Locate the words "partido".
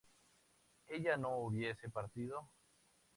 1.91-2.49